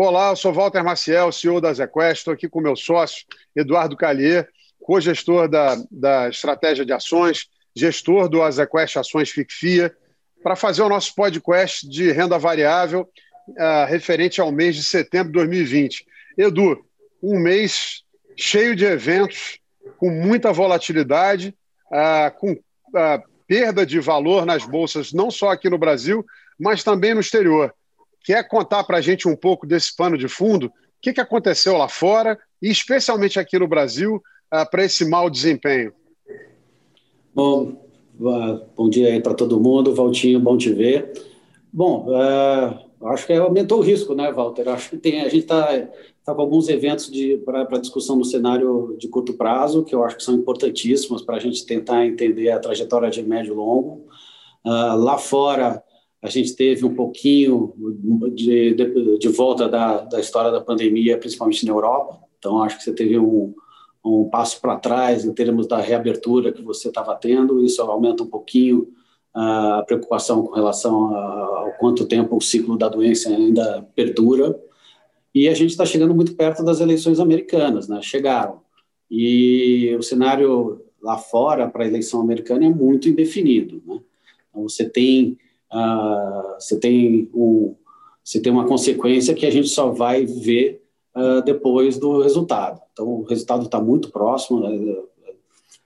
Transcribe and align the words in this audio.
Olá, 0.00 0.30
eu 0.30 0.36
sou 0.36 0.52
Walter 0.52 0.84
Maciel, 0.84 1.32
CEO 1.32 1.60
da 1.60 1.72
ZQuest. 1.72 2.18
Estou 2.18 2.32
aqui 2.32 2.48
com 2.48 2.60
meu 2.60 2.76
sócio, 2.76 3.26
Eduardo 3.56 3.96
Callier, 3.96 4.48
co-gestor 4.80 5.48
da, 5.48 5.76
da 5.90 6.28
estratégia 6.28 6.86
de 6.86 6.92
ações, 6.92 7.48
gestor 7.74 8.28
do 8.28 8.40
Azequest 8.40 8.96
Ações 8.96 9.30
FICFIA, 9.30 9.92
para 10.40 10.54
fazer 10.54 10.82
o 10.82 10.88
nosso 10.88 11.12
podcast 11.16 11.84
de 11.88 12.12
renda 12.12 12.38
variável 12.38 13.10
uh, 13.48 13.86
referente 13.88 14.40
ao 14.40 14.52
mês 14.52 14.76
de 14.76 14.84
setembro 14.84 15.32
de 15.32 15.38
2020. 15.38 16.06
Edu, 16.38 16.80
um 17.20 17.36
mês 17.36 18.04
cheio 18.36 18.76
de 18.76 18.84
eventos, 18.84 19.58
com 19.96 20.10
muita 20.10 20.52
volatilidade, 20.52 21.52
uh, 21.90 22.38
com 22.38 22.52
uh, 22.52 23.22
perda 23.48 23.84
de 23.84 23.98
valor 23.98 24.46
nas 24.46 24.64
bolsas, 24.64 25.12
não 25.12 25.28
só 25.28 25.48
aqui 25.50 25.68
no 25.68 25.76
Brasil, 25.76 26.24
mas 26.56 26.84
também 26.84 27.14
no 27.14 27.20
exterior. 27.20 27.74
Quer 28.24 28.46
contar 28.46 28.84
para 28.84 28.98
a 28.98 29.00
gente 29.00 29.28
um 29.28 29.36
pouco 29.36 29.66
desse 29.66 29.94
pano 29.94 30.18
de 30.18 30.28
fundo? 30.28 30.66
O 30.66 30.72
que, 31.00 31.12
que 31.12 31.20
aconteceu 31.20 31.76
lá 31.76 31.88
fora 31.88 32.38
e 32.60 32.70
especialmente 32.70 33.38
aqui 33.38 33.58
no 33.58 33.68
Brasil 33.68 34.16
uh, 34.16 34.70
para 34.70 34.84
esse 34.84 35.04
mau 35.04 35.30
desempenho? 35.30 35.92
Bom, 37.34 37.86
bom 38.76 38.88
dia 38.90 39.08
aí 39.08 39.22
para 39.22 39.34
todo 39.34 39.60
mundo, 39.60 39.94
Valtinho, 39.94 40.40
bom 40.40 40.56
te 40.56 40.72
ver. 40.72 41.12
Bom, 41.72 42.08
uh, 42.08 43.06
acho 43.08 43.26
que 43.26 43.32
aumentou 43.32 43.78
o 43.78 43.82
risco, 43.82 44.14
né, 44.14 44.32
Walter? 44.32 44.68
Acho 44.68 44.90
que 44.90 44.96
tem, 44.96 45.20
a 45.20 45.28
gente 45.28 45.42
está 45.42 45.88
tá 46.24 46.34
com 46.34 46.42
alguns 46.42 46.68
eventos 46.68 47.10
para 47.44 47.78
discussão 47.78 48.16
no 48.16 48.24
cenário 48.24 48.96
de 48.98 49.08
curto 49.08 49.34
prazo, 49.34 49.84
que 49.84 49.94
eu 49.94 50.02
acho 50.04 50.16
que 50.16 50.22
são 50.22 50.34
importantíssimos 50.34 51.22
para 51.22 51.36
a 51.36 51.40
gente 51.40 51.64
tentar 51.64 52.04
entender 52.04 52.50
a 52.50 52.58
trajetória 52.58 53.08
de 53.08 53.22
médio 53.22 53.52
e 53.52 53.56
longo. 53.56 54.06
Uh, 54.64 54.96
lá 54.96 55.16
fora, 55.16 55.82
a 56.20 56.28
gente 56.28 56.54
teve 56.56 56.84
um 56.84 56.94
pouquinho 56.94 57.72
de, 58.34 58.74
de, 58.74 59.18
de 59.18 59.28
volta 59.28 59.68
da, 59.68 60.02
da 60.02 60.20
história 60.20 60.50
da 60.50 60.60
pandemia, 60.60 61.18
principalmente 61.18 61.64
na 61.64 61.72
Europa. 61.72 62.18
Então, 62.38 62.62
acho 62.62 62.76
que 62.76 62.84
você 62.84 62.92
teve 62.92 63.18
um, 63.18 63.54
um 64.04 64.28
passo 64.28 64.60
para 64.60 64.76
trás 64.76 65.24
em 65.24 65.32
termos 65.32 65.66
da 65.66 65.78
reabertura 65.78 66.52
que 66.52 66.62
você 66.62 66.88
estava 66.88 67.14
tendo. 67.14 67.64
Isso 67.64 67.80
aumenta 67.82 68.24
um 68.24 68.28
pouquinho 68.28 68.88
a 69.32 69.84
preocupação 69.86 70.42
com 70.42 70.54
relação 70.54 71.14
ao 71.14 71.72
quanto 71.78 72.06
tempo 72.06 72.36
o 72.36 72.40
ciclo 72.40 72.76
da 72.76 72.88
doença 72.88 73.28
ainda 73.28 73.86
perdura. 73.94 74.58
E 75.32 75.48
a 75.48 75.54
gente 75.54 75.70
está 75.70 75.86
chegando 75.86 76.14
muito 76.14 76.34
perto 76.34 76.64
das 76.64 76.80
eleições 76.80 77.20
americanas, 77.20 77.86
né? 77.86 78.00
Chegaram. 78.02 78.60
E 79.08 79.94
o 79.96 80.02
cenário 80.02 80.82
lá 81.00 81.16
fora 81.16 81.68
para 81.68 81.84
a 81.84 81.86
eleição 81.86 82.20
americana 82.20 82.66
é 82.66 82.68
muito 82.68 83.08
indefinido, 83.08 83.80
né? 83.86 84.00
Então, 84.50 84.62
você 84.64 84.88
tem 84.88 85.38
uh, 85.72 86.54
você 86.58 86.78
tem 86.78 87.30
um, 87.34 87.74
você 88.22 88.40
tem 88.40 88.52
uma 88.52 88.66
consequência 88.66 89.34
que 89.34 89.46
a 89.46 89.50
gente 89.50 89.68
só 89.68 89.90
vai 89.90 90.26
ver 90.26 90.82
uh, 91.16 91.42
depois 91.42 91.98
do 91.98 92.20
resultado. 92.20 92.80
Então, 92.92 93.06
o 93.06 93.24
resultado 93.24 93.64
está 93.64 93.80
muito 93.80 94.10
próximo. 94.10 94.60
Né? 94.60 94.96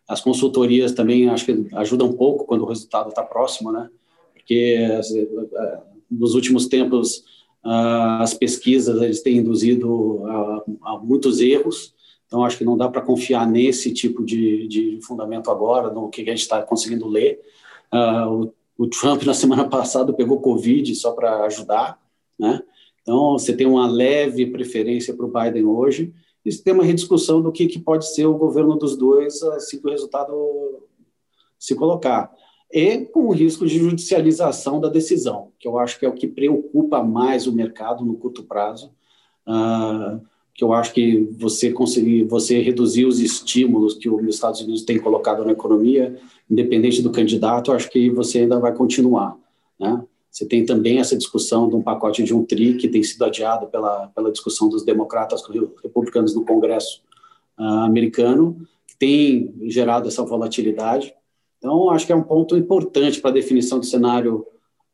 As 0.08 0.20
consultorias 0.20 0.92
também 0.92 1.28
acho 1.28 1.46
que 1.46 1.66
ajudam 1.74 2.08
um 2.08 2.12
pouco 2.14 2.44
quando 2.44 2.62
o 2.62 2.68
resultado 2.68 3.10
está 3.10 3.22
próximo, 3.22 3.70
né? 3.70 3.88
Porque 4.34 4.76
uh, 4.88 5.82
nos 6.10 6.34
últimos 6.34 6.66
tempos 6.66 7.24
as 7.64 8.34
pesquisas 8.34 9.00
eles 9.00 9.22
têm 9.22 9.36
induzido 9.36 10.26
a, 10.26 10.64
a 10.82 10.98
muitos 10.98 11.40
erros. 11.40 11.94
Então, 12.26 12.44
acho 12.44 12.58
que 12.58 12.64
não 12.64 12.76
dá 12.76 12.88
para 12.88 13.02
confiar 13.02 13.46
nesse 13.46 13.92
tipo 13.92 14.24
de, 14.24 14.66
de, 14.66 14.98
fundamento 15.02 15.50
agora, 15.50 15.92
no 15.92 16.08
que 16.08 16.22
a 16.22 16.24
gente 16.24 16.40
está 16.40 16.62
conseguindo 16.62 17.06
ler. 17.06 17.40
Uh, 17.92 18.44
o 18.44 18.54
o 18.76 18.86
Trump, 18.86 19.22
na 19.22 19.34
semana 19.34 19.68
passada, 19.68 20.12
pegou 20.12 20.40
Covid 20.40 20.94
só 20.94 21.12
para 21.12 21.44
ajudar, 21.44 22.00
né? 22.38 22.62
Então, 23.02 23.32
você 23.32 23.54
tem 23.54 23.66
uma 23.66 23.86
leve 23.86 24.46
preferência 24.46 25.14
para 25.14 25.26
o 25.26 25.32
Biden 25.32 25.64
hoje, 25.64 26.12
você 26.44 26.62
tem 26.62 26.72
uma 26.72 26.84
rediscussão 26.84 27.40
do 27.40 27.52
que, 27.52 27.66
que 27.66 27.78
pode 27.78 28.12
ser 28.12 28.26
o 28.26 28.36
governo 28.36 28.76
dos 28.76 28.96
dois 28.96 29.42
assim 29.42 29.80
que 29.80 29.86
o 29.86 29.90
resultado 29.90 30.88
se 31.58 31.74
colocar. 31.74 32.32
E 32.72 33.04
com 33.06 33.26
o 33.26 33.32
risco 33.32 33.66
de 33.66 33.78
judicialização 33.78 34.80
da 34.80 34.88
decisão, 34.88 35.52
que 35.58 35.68
eu 35.68 35.78
acho 35.78 35.98
que 35.98 36.06
é 36.06 36.08
o 36.08 36.14
que 36.14 36.26
preocupa 36.26 37.02
mais 37.02 37.46
o 37.46 37.52
mercado 37.52 38.04
no 38.04 38.16
curto 38.16 38.42
prazo. 38.44 38.92
Uh, 39.46 40.20
que 40.54 40.62
eu 40.62 40.72
acho 40.72 40.92
que 40.92 41.28
você 41.38 41.70
conseguir, 41.72 42.24
você 42.24 42.60
reduzir 42.60 43.06
os 43.06 43.20
estímulos 43.20 43.94
que 43.94 44.08
os 44.08 44.34
Estados 44.34 44.60
Unidos 44.60 44.82
têm 44.82 44.98
colocado 44.98 45.44
na 45.44 45.52
economia, 45.52 46.18
independente 46.50 47.00
do 47.00 47.10
candidato, 47.10 47.72
acho 47.72 47.90
que 47.90 48.10
você 48.10 48.40
ainda 48.40 48.58
vai 48.58 48.74
continuar, 48.74 49.36
né? 49.80 50.02
Você 50.30 50.46
tem 50.46 50.64
também 50.64 50.98
essa 50.98 51.14
discussão 51.14 51.68
de 51.68 51.76
um 51.76 51.82
pacote 51.82 52.22
de 52.22 52.34
um 52.34 52.42
TRI 52.42 52.78
que 52.78 52.88
tem 52.88 53.02
sido 53.02 53.22
adiado 53.22 53.66
pela, 53.66 54.08
pela 54.14 54.32
discussão 54.32 54.66
dos 54.66 54.82
democratas 54.82 55.42
republicanos 55.82 56.34
no 56.34 56.42
Congresso 56.42 57.02
uh, 57.58 57.84
americano, 57.84 58.56
que 58.86 58.96
tem 58.96 59.54
gerado 59.64 60.08
essa 60.08 60.24
volatilidade. 60.24 61.14
Então, 61.58 61.90
acho 61.90 62.06
que 62.06 62.12
é 62.12 62.16
um 62.16 62.22
ponto 62.22 62.56
importante 62.56 63.20
para 63.20 63.30
a 63.30 63.34
definição 63.34 63.78
do 63.78 63.84
cenário 63.84 64.46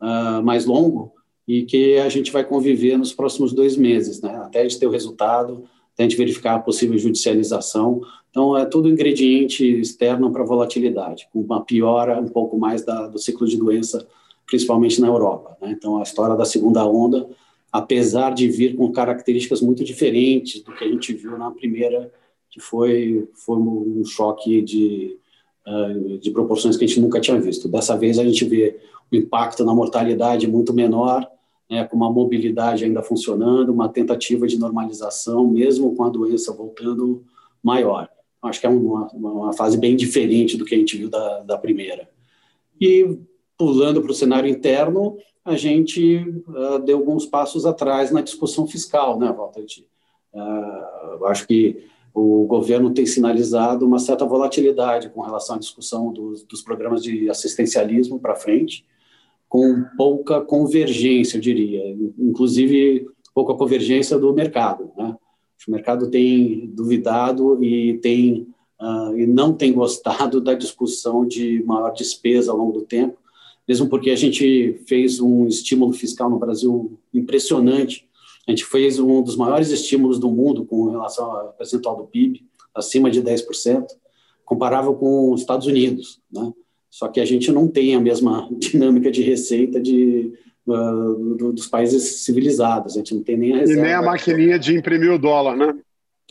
uh, 0.02 0.42
mais 0.42 0.66
longo, 0.66 1.12
e 1.48 1.62
que 1.62 1.96
a 1.96 2.10
gente 2.10 2.30
vai 2.30 2.44
conviver 2.44 2.98
nos 2.98 3.14
próximos 3.14 3.54
dois 3.54 3.74
meses, 3.74 4.20
né? 4.20 4.36
até 4.36 4.60
a 4.60 4.62
gente 4.64 4.78
ter 4.78 4.86
o 4.86 4.90
resultado, 4.90 5.64
até 5.94 6.02
a 6.04 6.08
gente 6.08 6.18
verificar 6.18 6.56
a 6.56 6.58
possível 6.58 6.98
judicialização. 6.98 8.02
Então, 8.30 8.54
é 8.54 8.66
tudo 8.66 8.86
ingrediente 8.86 9.64
externo 9.80 10.30
para 10.30 10.44
volatilidade, 10.44 11.26
com 11.32 11.40
uma 11.40 11.64
piora 11.64 12.20
um 12.20 12.28
pouco 12.28 12.58
mais 12.58 12.84
da, 12.84 13.06
do 13.06 13.18
ciclo 13.18 13.46
de 13.46 13.56
doença, 13.56 14.06
principalmente 14.46 15.00
na 15.00 15.06
Europa. 15.06 15.56
Né? 15.62 15.70
Então, 15.70 15.98
a 15.98 16.02
história 16.02 16.36
da 16.36 16.44
segunda 16.44 16.86
onda, 16.86 17.26
apesar 17.72 18.34
de 18.34 18.46
vir 18.46 18.76
com 18.76 18.92
características 18.92 19.62
muito 19.62 19.82
diferentes 19.82 20.62
do 20.62 20.72
que 20.72 20.84
a 20.84 20.88
gente 20.88 21.14
viu 21.14 21.38
na 21.38 21.50
primeira, 21.50 22.12
que 22.50 22.60
foi, 22.60 23.26
foi 23.32 23.56
um 23.56 24.04
choque 24.04 24.60
de, 24.60 25.16
uh, 25.66 26.18
de 26.18 26.30
proporções 26.30 26.76
que 26.76 26.84
a 26.84 26.86
gente 26.86 27.00
nunca 27.00 27.20
tinha 27.20 27.40
visto. 27.40 27.68
Dessa 27.68 27.96
vez, 27.96 28.18
a 28.18 28.24
gente 28.24 28.44
vê 28.44 28.78
o 29.10 29.16
impacto 29.16 29.64
na 29.64 29.74
mortalidade 29.74 30.46
muito 30.46 30.74
menor, 30.74 31.26
né, 31.70 31.84
com 31.84 31.96
uma 31.96 32.10
mobilidade 32.10 32.84
ainda 32.84 33.02
funcionando, 33.02 33.72
uma 33.72 33.88
tentativa 33.88 34.46
de 34.46 34.58
normalização, 34.58 35.46
mesmo 35.46 35.94
com 35.94 36.04
a 36.04 36.08
doença 36.08 36.52
voltando 36.52 37.24
maior. 37.62 38.08
Acho 38.42 38.60
que 38.60 38.66
é 38.66 38.70
uma, 38.70 39.08
uma 39.08 39.52
fase 39.52 39.76
bem 39.76 39.96
diferente 39.96 40.56
do 40.56 40.64
que 40.64 40.74
a 40.74 40.78
gente 40.78 40.96
viu 40.96 41.10
da, 41.10 41.40
da 41.40 41.58
primeira. 41.58 42.08
E 42.80 43.18
pulando 43.56 44.00
para 44.00 44.12
o 44.12 44.14
cenário 44.14 44.48
interno, 44.48 45.18
a 45.44 45.56
gente 45.56 46.18
uh, 46.46 46.78
deu 46.78 46.98
alguns 46.98 47.26
passos 47.26 47.66
atrás 47.66 48.10
na 48.10 48.20
discussão 48.20 48.66
fiscal, 48.66 49.18
né, 49.18 49.32
Walter? 49.32 49.64
Uh, 50.32 51.24
acho 51.26 51.46
que 51.46 51.84
o 52.14 52.44
governo 52.46 52.92
tem 52.92 53.06
sinalizado 53.06 53.86
uma 53.86 53.98
certa 53.98 54.24
volatilidade 54.24 55.08
com 55.08 55.20
relação 55.20 55.56
à 55.56 55.58
discussão 55.58 56.12
dos, 56.12 56.44
dos 56.44 56.62
programas 56.62 57.02
de 57.02 57.28
assistencialismo 57.28 58.18
para 58.18 58.34
frente, 58.34 58.84
com 59.48 59.84
pouca 59.96 60.40
convergência, 60.40 61.38
eu 61.38 61.40
diria, 61.40 61.96
inclusive 62.18 63.06
pouca 63.34 63.54
convergência 63.54 64.18
do 64.18 64.32
mercado. 64.34 64.90
Né? 64.96 65.16
O 65.66 65.70
mercado 65.70 66.10
tem 66.10 66.66
duvidado 66.68 67.62
e 67.64 67.98
tem 67.98 68.46
uh, 68.80 69.16
e 69.16 69.26
não 69.26 69.52
tem 69.52 69.72
gostado 69.72 70.40
da 70.40 70.54
discussão 70.54 71.26
de 71.26 71.62
maior 71.64 71.92
despesa 71.92 72.52
ao 72.52 72.58
longo 72.58 72.72
do 72.72 72.82
tempo, 72.82 73.18
mesmo 73.66 73.88
porque 73.88 74.10
a 74.10 74.16
gente 74.16 74.82
fez 74.86 75.20
um 75.20 75.46
estímulo 75.46 75.92
fiscal 75.92 76.30
no 76.30 76.38
Brasil 76.38 76.98
impressionante. 77.12 78.08
A 78.46 78.50
gente 78.50 78.64
fez 78.64 78.98
um 78.98 79.22
dos 79.22 79.36
maiores 79.36 79.70
estímulos 79.70 80.18
do 80.18 80.30
mundo 80.30 80.64
com 80.64 80.90
relação 80.90 81.30
ao 81.30 81.52
percentual 81.52 81.96
do 81.96 82.04
PIB, 82.04 82.46
acima 82.74 83.10
de 83.10 83.22
10%, 83.22 83.86
comparável 84.44 84.94
com 84.94 85.32
os 85.32 85.42
Estados 85.42 85.66
Unidos, 85.66 86.20
né? 86.32 86.52
Só 86.90 87.08
que 87.08 87.20
a 87.20 87.24
gente 87.24 87.52
não 87.52 87.68
tem 87.68 87.94
a 87.94 88.00
mesma 88.00 88.48
dinâmica 88.58 89.10
de 89.10 89.22
receita 89.22 89.80
de, 89.80 90.32
uh, 90.66 91.34
do, 91.36 91.52
dos 91.52 91.66
países 91.66 92.24
civilizados. 92.24 92.94
A 92.94 92.98
gente 92.98 93.14
não 93.14 93.22
tem 93.22 93.36
nem 93.36 93.54
a 93.54 93.58
reserva. 93.58 93.80
E 93.80 93.84
nem 93.84 93.94
a 93.94 94.02
maquininha 94.02 94.58
de 94.58 94.76
imprimir 94.76 95.12
o 95.12 95.18
dólar, 95.18 95.56
né? 95.56 95.78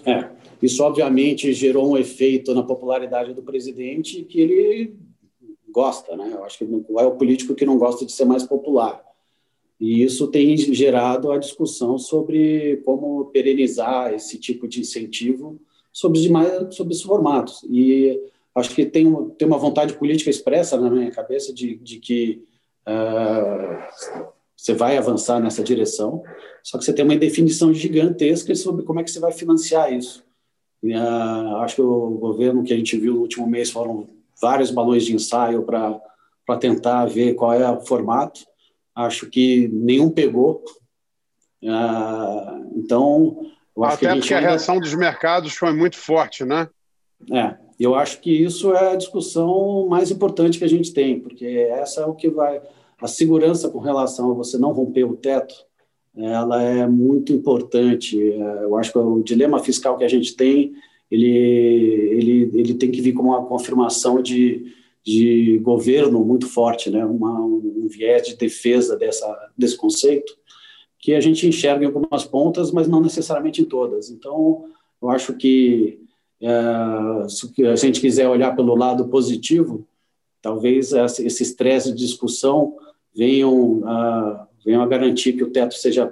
É. 0.06 0.30
Isso, 0.62 0.83
obviamente, 0.83 1.54
gerou 1.54 1.92
um 1.92 1.98
efeito 1.98 2.54
na 2.54 2.63
popularidade 2.63 3.33
do 3.33 3.44
presidente 3.44 4.24
que 4.24 4.39
ele 4.39 4.95
gosta, 5.69 6.15
né? 6.15 6.31
Eu 6.33 6.44
acho 6.44 6.57
que 6.57 6.65
não 6.65 6.83
é 7.00 7.06
o 7.06 7.15
político 7.15 7.54
que 7.54 7.65
não 7.65 7.77
gosta 7.77 8.06
de 8.06 8.12
ser 8.12 8.25
mais 8.25 8.44
popular. 8.44 9.01
E 9.80 10.01
isso 10.01 10.27
tem 10.27 10.57
gerado 10.57 11.31
a 11.31 11.38
discussão 11.38 12.00
sobre 12.00 12.81
como 12.83 13.25
perenizar 13.25 14.12
esse 14.13 14.39
tipo 14.39 14.68
de 14.68 14.80
incentivo 14.80 15.59
sobre 15.94 16.18
os 16.18 16.24
demais 16.24 16.75
sobre 16.75 16.94
os 16.94 17.01
formatos. 17.04 17.63
E 17.69 18.19
acho 18.57 18.74
que 18.74 18.86
tem, 18.86 19.06
uma, 19.06 19.30
tem 19.31 19.48
uma 19.48 19.57
vontade 19.57 19.94
política 19.94 20.30
expressa 20.30 20.80
na 20.80 20.89
minha 20.89 21.12
cabeça 21.12 21.54
de, 21.54 21.75
de 21.77 22.00
que 22.00 22.44
uh, 22.88 24.25
você 24.56 24.74
vai 24.74 24.98
avançar 24.98 25.39
nessa 25.39 25.63
direção, 25.63 26.24
só 26.63 26.77
que 26.77 26.83
você 26.83 26.92
tem 26.92 27.06
uma 27.06 27.13
indefinição 27.13 27.74
gigantesca 27.74 28.54
sobre 28.56 28.83
como 28.83 29.00
é 29.00 29.04
que 29.04 29.12
você 29.12 29.19
vai 29.19 29.31
financiar 29.31 29.94
isso. 29.94 30.25
Uh, 30.83 31.57
acho 31.57 31.75
que 31.75 31.81
o 31.81 32.09
governo 32.18 32.63
que 32.63 32.74
a 32.74 32.77
gente 32.77 32.98
viu 32.98 33.13
no 33.13 33.21
último 33.21 33.48
mês 33.48 33.69
foram 33.69 34.07
vários 34.42 34.71
balões 34.71 35.06
de 35.06 35.13
ensaio 35.13 35.63
para 35.63 36.01
tentar 36.59 37.06
ver 37.06 37.36
qual 37.36 37.54
é 37.54 37.69
o 37.69 37.81
formato. 37.81 38.42
Acho 38.95 39.30
que 39.30 39.68
nenhum 39.68 40.09
pegou. 40.09 40.63
Uh, 41.63 42.75
então, 42.75 43.45
eu 43.75 43.83
acho 43.83 43.98
Até 43.98 44.06
que 44.06 44.07
a 44.07 44.15
porque 44.15 44.33
ainda... 44.33 44.48
a 44.48 44.50
reação 44.51 44.80
dos 44.80 44.94
mercados 44.95 45.54
foi 45.54 45.74
muito 45.74 45.98
forte, 45.98 46.44
né? 46.44 46.68
É, 47.31 47.56
eu 47.79 47.95
acho 47.95 48.21
que 48.21 48.31
isso 48.31 48.74
é 48.74 48.94
a 48.94 48.95
discussão 48.95 49.88
mais 49.88 50.09
importante 50.09 50.57
que 50.57 50.63
a 50.63 50.69
gente 50.69 50.94
tem, 50.94 51.19
porque 51.19 51.45
essa 51.45 52.01
é 52.01 52.06
o 52.06 52.15
que 52.15 52.29
vai. 52.29 52.62
A 53.00 53.07
segurança 53.07 53.69
com 53.69 53.79
relação 53.79 54.31
a 54.31 54.33
você 54.33 54.57
não 54.57 54.71
romper 54.71 55.03
o 55.03 55.15
teto, 55.15 55.53
ela 56.15 56.63
é 56.63 56.88
muito 56.88 57.31
importante. 57.31 58.18
Eu 58.18 58.75
acho 58.75 58.91
que 58.91 58.97
o 58.97 59.21
dilema 59.21 59.59
fiscal 59.59 59.97
que 59.97 60.03
a 60.03 60.07
gente 60.07 60.35
tem, 60.35 60.74
ele, 61.12 61.27
ele, 61.27 62.51
ele 62.56 62.74
tem 62.74 62.89
que 62.89 63.01
vir 63.01 63.13
como 63.13 63.29
uma 63.29 63.45
confirmação 63.45 64.21
de, 64.21 64.73
de 65.06 65.59
governo 65.59 66.25
muito 66.25 66.47
forte, 66.47 66.89
né? 66.89 67.06
Uma, 67.06 67.39
um 67.39 67.88
viés 67.88 68.27
de 68.27 68.35
defesa 68.35 68.97
dessa, 68.97 69.51
desse 69.56 69.77
conceito, 69.77 70.35
que 71.00 71.13
a 71.13 71.21
gente 71.21 71.47
enxerga 71.47 71.83
em 71.83 71.88
algumas 71.88 72.25
pontas, 72.25 72.71
mas 72.71 72.88
não 72.88 73.00
necessariamente 73.00 73.62
em 73.62 73.65
todas. 73.65 74.09
Então, 74.09 74.65
eu 75.00 75.09
acho 75.09 75.33
que 75.35 76.06
se 77.30 77.66
a 77.66 77.75
gente 77.75 78.00
quiser 78.00 78.28
olhar 78.28 78.56
pelo 78.56 78.75
lado 78.75 79.07
positivo, 79.07 79.88
talvez 80.42 80.94
esse 80.94 81.44
estresse 81.44 81.92
de 81.92 81.98
discussão 81.98 82.75
venham 83.16 83.81
a, 83.86 84.48
venham 84.63 84.81
a 84.81 84.88
garantir 84.88 85.34
que 85.34 85.44
o 85.44 85.50
teto 85.50 85.74
seja 85.74 86.12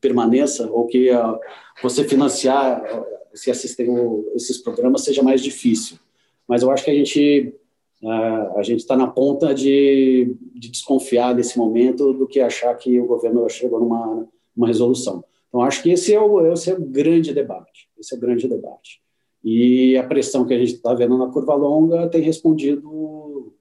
permaneça 0.00 0.68
ou 0.70 0.86
que 0.86 1.10
a, 1.10 1.38
você 1.82 2.04
financiar 2.04 2.82
se 3.34 3.50
assistir 3.50 3.88
esses 4.34 4.58
programas 4.58 5.02
seja 5.02 5.22
mais 5.22 5.42
difícil. 5.42 5.98
Mas 6.46 6.62
eu 6.62 6.70
acho 6.70 6.84
que 6.84 6.90
a 6.90 6.94
gente 6.94 7.54
a 8.56 8.62
gente 8.62 8.80
está 8.80 8.94
na 8.94 9.06
ponta 9.06 9.54
de, 9.54 10.36
de, 10.54 10.68
desconfiar 10.68 11.34
nesse 11.34 11.56
momento 11.56 12.12
do 12.12 12.26
que 12.26 12.38
achar 12.38 12.74
que 12.74 13.00
o 13.00 13.06
governo 13.06 13.48
chegou 13.48 13.80
numa 13.80 14.28
uma 14.54 14.66
resolução. 14.66 15.24
Então 15.48 15.62
acho 15.62 15.82
que 15.82 15.90
esse 15.90 16.12
é 16.12 16.20
o 16.20 16.52
esse 16.52 16.70
é 16.70 16.74
o 16.74 16.80
grande 16.80 17.32
debate. 17.32 17.88
Esse 17.98 18.14
é 18.14 18.18
o 18.18 18.20
grande 18.20 18.46
debate. 18.46 19.00
E 19.44 19.94
a 19.98 20.02
pressão 20.02 20.46
que 20.46 20.54
a 20.54 20.58
gente 20.58 20.72
está 20.72 20.94
vendo 20.94 21.18
na 21.18 21.28
curva 21.28 21.54
longa 21.54 22.08
tem 22.08 22.22
respondido 22.22 23.52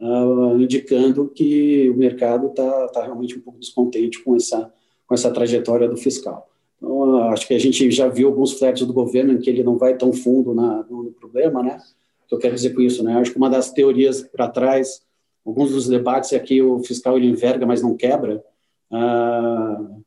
uh, 0.00 0.58
indicando 0.58 1.28
que 1.28 1.90
o 1.90 1.96
mercado 1.96 2.46
está 2.46 2.88
tá 2.88 3.04
realmente 3.04 3.36
um 3.36 3.42
pouco 3.42 3.58
descontente 3.58 4.22
com 4.22 4.34
essa, 4.34 4.72
com 5.06 5.14
essa 5.14 5.30
trajetória 5.30 5.88
do 5.88 5.96
fiscal. 5.96 6.48
Então, 6.76 7.28
acho 7.30 7.46
que 7.46 7.54
a 7.54 7.58
gente 7.58 7.90
já 7.90 8.08
viu 8.08 8.28
alguns 8.28 8.52
flertes 8.52 8.86
do 8.86 8.92
governo 8.94 9.34
em 9.34 9.38
que 9.38 9.50
ele 9.50 9.62
não 9.62 9.76
vai 9.76 9.96
tão 9.96 10.12
fundo 10.12 10.54
na, 10.54 10.84
no, 10.84 11.12
problema, 11.12 11.62
né? 11.62 11.78
O 12.24 12.28
que 12.28 12.34
eu 12.34 12.38
quero 12.38 12.54
dizer 12.54 12.74
com 12.74 12.80
isso, 12.80 13.02
né? 13.02 13.18
Acho 13.18 13.32
que 13.32 13.38
uma 13.38 13.50
das 13.50 13.70
teorias 13.70 14.22
para 14.22 14.48
trás, 14.48 15.02
alguns 15.44 15.70
dos 15.70 15.86
debates 15.86 16.32
é 16.32 16.38
que 16.38 16.62
o 16.62 16.80
fiscal 16.80 17.16
ele 17.16 17.28
enverga, 17.28 17.66
mas 17.66 17.82
não 17.82 17.96
quebra. 17.96 18.42
Uh, 18.90 20.02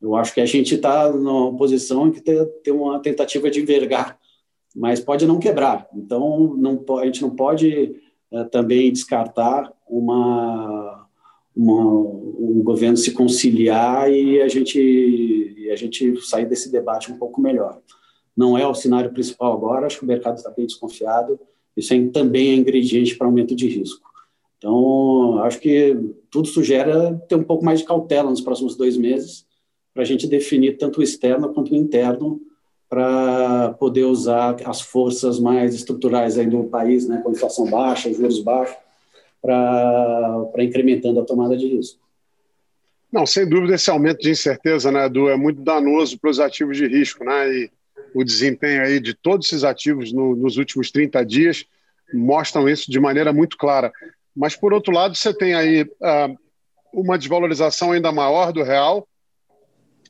eu 0.00 0.14
acho 0.16 0.34
que 0.34 0.40
a 0.40 0.46
gente 0.46 0.74
está 0.74 1.10
numa 1.10 1.56
posição 1.56 2.08
em 2.08 2.12
que 2.12 2.20
tem, 2.20 2.46
tem 2.62 2.72
uma 2.72 2.98
tentativa 3.00 3.50
de 3.50 3.60
envergar 3.60 4.19
mas 4.74 5.00
pode 5.00 5.26
não 5.26 5.38
quebrar. 5.38 5.88
Então, 5.94 6.54
não, 6.56 6.84
a 6.98 7.06
gente 7.06 7.22
não 7.22 7.30
pode 7.30 7.96
é, 8.32 8.44
também 8.44 8.92
descartar 8.92 9.72
uma, 9.88 11.06
uma, 11.56 11.84
um 11.84 12.62
governo 12.62 12.96
se 12.96 13.12
conciliar 13.12 14.10
e 14.10 14.40
a 14.40 14.48
gente 14.48 14.78
e 14.78 15.70
a 15.70 15.76
gente 15.76 16.20
sair 16.22 16.46
desse 16.46 16.70
debate 16.70 17.12
um 17.12 17.18
pouco 17.18 17.40
melhor. 17.40 17.80
Não 18.36 18.56
é 18.56 18.66
o 18.66 18.74
cenário 18.74 19.12
principal 19.12 19.52
agora. 19.52 19.86
Acho 19.86 19.98
que 19.98 20.04
o 20.04 20.08
mercado 20.08 20.36
está 20.36 20.50
bem 20.50 20.66
desconfiado. 20.66 21.38
Isso 21.76 21.92
é, 21.92 22.08
também 22.08 22.50
é 22.50 22.54
ingrediente 22.54 23.16
para 23.16 23.26
aumento 23.26 23.54
de 23.54 23.68
risco. 23.68 24.08
Então, 24.58 25.38
acho 25.42 25.58
que 25.58 25.96
tudo 26.30 26.46
sugere 26.48 26.90
ter 27.28 27.34
um 27.34 27.42
pouco 27.42 27.64
mais 27.64 27.80
de 27.80 27.86
cautela 27.86 28.30
nos 28.30 28.40
próximos 28.40 28.76
dois 28.76 28.96
meses 28.96 29.46
para 29.92 30.02
a 30.02 30.06
gente 30.06 30.26
definir 30.26 30.76
tanto 30.76 31.00
o 31.00 31.02
externo 31.02 31.52
quanto 31.52 31.72
o 31.72 31.76
interno 31.76 32.40
para 32.90 33.72
poder 33.74 34.02
usar 34.02 34.56
as 34.66 34.80
forças 34.80 35.38
mais 35.38 35.72
estruturais 35.76 36.36
aí 36.36 36.46
do 36.46 36.64
país, 36.64 37.06
né, 37.06 37.20
com 37.22 37.30
inflação 37.30 37.70
baixa, 37.70 38.12
juros 38.12 38.40
baixos, 38.40 38.76
para 39.40 40.50
incrementando 40.58 41.20
a 41.20 41.24
tomada 41.24 41.56
de 41.56 41.68
risco. 41.68 42.00
Não, 43.12 43.24
sem 43.24 43.48
dúvida 43.48 43.76
esse 43.76 43.88
aumento 43.88 44.20
de 44.20 44.30
incerteza, 44.30 44.90
né, 44.90 45.06
Edu, 45.06 45.28
é 45.28 45.36
muito 45.36 45.62
danoso 45.62 46.18
para 46.18 46.30
os 46.30 46.40
ativos 46.40 46.76
de 46.76 46.88
risco, 46.88 47.24
né, 47.24 47.48
e 47.48 47.70
o 48.12 48.24
desempenho 48.24 48.82
aí 48.82 48.98
de 48.98 49.14
todos 49.14 49.46
esses 49.46 49.62
ativos 49.62 50.12
no, 50.12 50.34
nos 50.34 50.56
últimos 50.56 50.90
30 50.90 51.24
dias 51.24 51.64
mostram 52.12 52.68
isso 52.68 52.90
de 52.90 52.98
maneira 52.98 53.32
muito 53.32 53.56
clara. 53.56 53.92
Mas, 54.34 54.56
por 54.56 54.72
outro 54.72 54.92
lado, 54.92 55.14
você 55.14 55.32
tem 55.32 55.54
aí 55.54 55.82
uh, 55.82 56.36
uma 56.92 57.16
desvalorização 57.16 57.92
ainda 57.92 58.10
maior 58.10 58.52
do 58.52 58.64
real, 58.64 59.06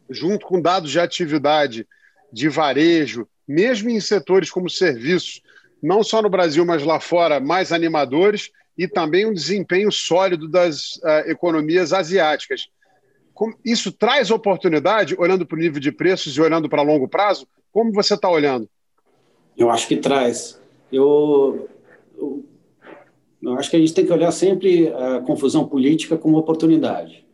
junto 0.08 0.46
com 0.46 0.62
dados 0.62 0.90
de 0.90 0.98
atividade 0.98 1.86
de 2.32 2.48
varejo, 2.48 3.26
mesmo 3.46 3.90
em 3.90 4.00
setores 4.00 4.50
como 4.50 4.70
serviços, 4.70 5.42
não 5.82 6.02
só 6.02 6.22
no 6.22 6.30
Brasil, 6.30 6.64
mas 6.64 6.84
lá 6.84 7.00
fora, 7.00 7.40
mais 7.40 7.72
animadores, 7.72 8.50
e 8.76 8.88
também 8.88 9.26
um 9.26 9.32
desempenho 9.32 9.90
sólido 9.90 10.48
das 10.48 10.96
uh, 10.96 11.26
economias 11.26 11.92
asiáticas. 11.92 12.68
Como, 13.34 13.54
isso 13.64 13.92
traz 13.92 14.30
oportunidade, 14.30 15.14
olhando 15.18 15.46
para 15.46 15.56
o 15.56 15.60
nível 15.60 15.80
de 15.80 15.92
preços 15.92 16.36
e 16.36 16.40
olhando 16.40 16.68
para 16.68 16.82
longo 16.82 17.08
prazo? 17.08 17.46
Como 17.72 17.92
você 17.92 18.14
está 18.14 18.28
olhando? 18.28 18.68
Eu 19.56 19.70
acho 19.70 19.86
que 19.86 19.96
traz. 19.96 20.60
Eu, 20.92 21.68
eu, 22.16 22.44
eu, 23.42 23.54
acho 23.54 23.70
que 23.70 23.76
a 23.76 23.78
gente 23.78 23.94
tem 23.94 24.06
que 24.06 24.12
olhar 24.12 24.32
sempre 24.32 24.88
a 24.88 25.20
confusão 25.20 25.66
política 25.66 26.16
como 26.16 26.38
oportunidade. 26.38 27.26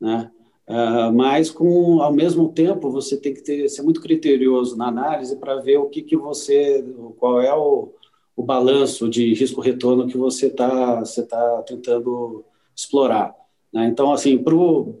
Né? 0.00 0.30
Uh, 0.66 1.12
mas 1.12 1.50
com 1.50 2.00
ao 2.00 2.10
mesmo 2.10 2.48
tempo 2.50 2.90
você 2.90 3.18
tem 3.18 3.34
que 3.34 3.42
ter, 3.42 3.68
ser 3.68 3.82
muito 3.82 4.00
criterioso 4.00 4.78
na 4.78 4.88
análise 4.88 5.36
para 5.36 5.56
ver 5.56 5.76
o 5.76 5.90
que, 5.90 6.00
que 6.00 6.16
você 6.16 6.82
qual 7.18 7.38
é 7.38 7.54
o, 7.54 7.92
o 8.34 8.42
balanço 8.42 9.06
de 9.06 9.34
risco 9.34 9.60
retorno 9.60 10.06
que 10.06 10.16
você 10.16 10.46
está 10.46 11.00
você 11.00 11.22
tá 11.22 11.62
tentando 11.66 12.42
explorar 12.74 13.34
né? 13.70 13.84
então 13.88 14.10
assim 14.10 14.38
para 14.38 14.54
uh, 14.54 14.94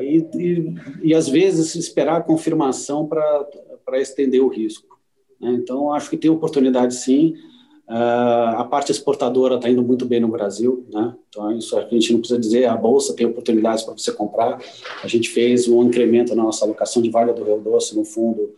e, 0.00 0.28
e, 0.34 0.74
e, 1.04 1.14
às 1.14 1.28
vezes 1.28 1.76
esperar 1.76 2.16
a 2.16 2.24
confirmação 2.24 3.06
para 3.06 3.46
para 3.84 4.00
estender 4.00 4.42
o 4.42 4.48
risco 4.48 4.98
né? 5.40 5.52
então 5.52 5.92
acho 5.92 6.10
que 6.10 6.16
tem 6.16 6.32
oportunidade 6.32 6.96
sim 6.96 7.36
Uh, 7.92 8.56
a 8.56 8.64
parte 8.64 8.90
exportadora 8.90 9.56
está 9.56 9.68
indo 9.68 9.82
muito 9.82 10.06
bem 10.06 10.18
no 10.18 10.28
Brasil, 10.28 10.86
né? 10.90 11.14
Então, 11.28 11.52
isso 11.52 11.76
a 11.76 11.86
gente 11.86 12.10
não 12.10 12.20
precisa 12.20 12.40
dizer, 12.40 12.64
a 12.64 12.74
Bolsa 12.74 13.14
tem 13.14 13.26
oportunidades 13.26 13.84
para 13.84 13.92
você 13.92 14.10
comprar. 14.10 14.58
A 15.04 15.06
gente 15.06 15.28
fez 15.28 15.68
um 15.68 15.82
incremento 15.82 16.34
na 16.34 16.42
nossa 16.42 16.64
alocação 16.64 17.02
de 17.02 17.10
Vale 17.10 17.34
do 17.34 17.44
Rio 17.44 17.58
Doce 17.58 17.94
no 17.94 18.02
fundo 18.02 18.54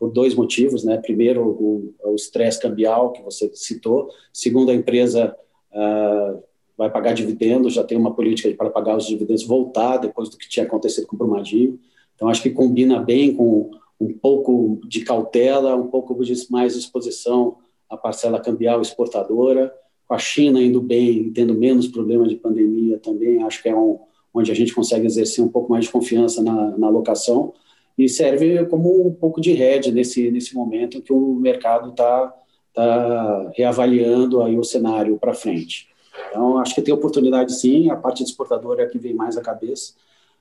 por 0.00 0.10
dois 0.10 0.34
motivos, 0.34 0.82
né? 0.82 0.96
Primeiro, 0.96 1.94
o 2.02 2.14
estresse 2.16 2.60
cambial 2.60 3.12
que 3.12 3.22
você 3.22 3.48
citou. 3.54 4.08
Segundo, 4.32 4.72
a 4.72 4.74
empresa 4.74 5.32
uh, 5.72 6.42
vai 6.76 6.90
pagar 6.90 7.12
dividendos, 7.12 7.74
já 7.74 7.84
tem 7.84 7.96
uma 7.96 8.12
política 8.12 8.52
para 8.52 8.68
pagar 8.68 8.96
os 8.96 9.06
dividendos 9.06 9.44
voltar 9.44 9.98
depois 9.98 10.28
do 10.28 10.36
que 10.36 10.48
tinha 10.48 10.66
acontecido 10.66 11.06
com 11.06 11.14
o 11.14 11.18
Brumadinho. 11.20 11.78
Então, 12.16 12.26
acho 12.26 12.42
que 12.42 12.50
combina 12.50 12.98
bem 12.98 13.32
com 13.32 13.70
um 14.00 14.12
pouco 14.12 14.80
de 14.88 15.02
cautela, 15.02 15.76
um 15.76 15.86
pouco 15.86 16.20
de 16.24 16.34
mais 16.50 16.74
exposição 16.74 17.58
a 17.92 17.96
parcela 17.98 18.40
cambial 18.40 18.80
exportadora, 18.80 19.72
com 20.08 20.14
a 20.14 20.18
China 20.18 20.62
indo 20.62 20.80
bem, 20.80 21.30
tendo 21.30 21.52
menos 21.54 21.86
problemas 21.86 22.30
de 22.30 22.36
pandemia 22.36 22.98
também, 22.98 23.42
acho 23.42 23.62
que 23.62 23.68
é 23.68 23.76
um, 23.76 24.00
onde 24.32 24.50
a 24.50 24.54
gente 24.54 24.74
consegue 24.74 25.06
exercer 25.06 25.44
um 25.44 25.48
pouco 25.48 25.70
mais 25.70 25.84
de 25.84 25.90
confiança 25.90 26.42
na, 26.42 26.76
na 26.78 26.86
alocação 26.86 27.52
e 27.98 28.08
serve 28.08 28.64
como 28.66 29.06
um 29.06 29.12
pouco 29.12 29.42
de 29.42 29.52
rede 29.52 29.92
nesse, 29.92 30.30
nesse 30.30 30.54
momento 30.54 30.96
em 30.96 31.00
que 31.02 31.12
o 31.12 31.34
mercado 31.34 31.90
está 31.90 32.34
tá 32.72 33.50
reavaliando 33.54 34.42
aí 34.42 34.58
o 34.58 34.64
cenário 34.64 35.18
para 35.18 35.34
frente. 35.34 35.88
Então, 36.30 36.56
acho 36.56 36.74
que 36.74 36.80
tem 36.80 36.94
oportunidade 36.94 37.54
sim, 37.54 37.90
a 37.90 37.96
parte 37.96 38.22
exportadora 38.22 38.84
é 38.84 38.86
que 38.86 38.98
vem 38.98 39.12
mais 39.12 39.36
à 39.36 39.42
cabeça. 39.42 39.92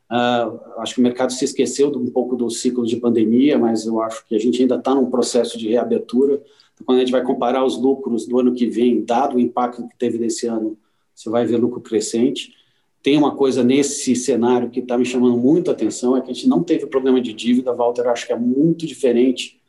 Uh, 0.10 0.60
acho 0.79 0.96
que 0.96 1.01
o 1.01 1.03
mercado 1.03 1.34
se 1.34 1.43
esqueceu 1.43 1.89
um 1.89 2.10
pouco 2.10 2.38
do 2.38 2.50
ciclo 2.50 2.86
de 2.86 2.98
pandemia, 2.98 3.58
mas 3.58 3.86
eu 3.86 4.01
acho 4.01 4.25
que 4.25 4.36
a 4.36 4.39
gente 4.39 4.62
ainda 4.62 4.75
está 4.75 4.96
num 4.96 5.10
processo 5.10 5.58
de 5.58 5.70
reabertura 5.70 6.41
quando 6.85 6.97
a 6.97 7.01
gente 7.01 7.11
vai 7.11 7.23
comparar 7.23 7.65
os 7.65 7.77
lucros 7.77 8.25
do 8.25 8.39
ano 8.39 8.53
que 8.53 8.67
vem, 8.67 9.03
dado 9.03 9.38
o 9.38 9.39
impacto 9.39 9.88
que 9.88 9.97
teve 9.97 10.17
nesse 10.17 10.47
ano, 10.47 10.77
você 11.13 11.29
vai 11.29 11.45
ver 11.45 11.57
lucro 11.57 11.81
crescente. 11.81 12.53
Tem 13.03 13.17
uma 13.17 13.35
coisa 13.35 13.63
nesse 13.63 14.15
cenário 14.15 14.69
que 14.69 14.79
está 14.79 14.97
me 14.97 15.05
chamando 15.05 15.38
muito 15.38 15.69
a 15.69 15.73
atenção, 15.73 16.15
é 16.15 16.21
que 16.21 16.29
a 16.29 16.33
gente 16.33 16.47
não 16.47 16.63
teve 16.63 16.85
problema 16.85 17.19
de 17.19 17.33
dívida, 17.33 17.73
Walter, 17.73 18.07
acho 18.07 18.27
que 18.27 18.33
é 18.33 18.38
muito 18.38 18.85
diferente 18.85 19.59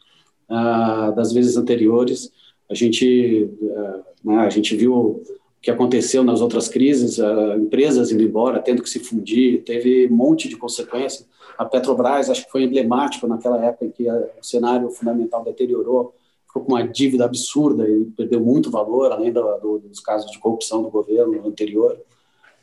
uh, 0.49 1.15
das 1.15 1.33
vezes 1.33 1.57
anteriores. 1.57 2.31
A 2.71 2.75
gente, 2.75 3.49
uh, 3.61 4.05
né, 4.25 4.39
a 4.39 4.51
gente 4.51 4.77
viu 4.77 4.95
o 4.95 5.23
que 5.63 5.71
aconteceu 5.71 6.23
nas 6.23 6.41
outras 6.41 6.69
crises, 6.69 7.19
uh, 7.19 7.59
empresas 7.59 8.11
indo 8.11 8.23
embora, 8.23 8.61
tendo 8.61 8.83
que 8.83 8.91
se 8.91 8.99
fundir, 8.99 9.63
teve 9.65 10.09
um 10.09 10.15
monte 10.15 10.49
de 10.49 10.57
consequências. 10.57 11.27
A 11.57 11.65
Petrobras, 11.65 12.29
acho 12.29 12.45
que 12.45 12.53
foi 12.53 12.65
emblemático 12.65 13.27
naquela 13.27 13.63
época 13.65 13.87
em 13.87 13.91
que 13.91 14.11
o 14.11 14.43
cenário 14.43 14.91
fundamental 14.91 15.43
deteriorou, 15.45 16.15
ficou 16.53 16.65
com 16.65 16.73
uma 16.73 16.87
dívida 16.87 17.25
absurda 17.25 17.89
e 17.89 18.05
perdeu 18.17 18.41
muito 18.41 18.71
valor, 18.71 19.13
além 19.13 19.33
do, 19.33 19.41
do, 19.59 19.79
dos 19.79 20.01
casos 20.01 20.31
de 20.31 20.39
corrupção 20.39 20.83
do 20.83 20.91
governo 20.91 21.47
anterior. 21.47 21.99